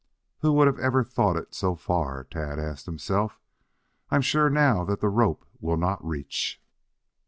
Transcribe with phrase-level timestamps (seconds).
[0.39, 3.39] "Who would have ever thought it so far?" Tad asked himself.
[4.09, 6.59] "I'm sure now that the rope will not reach."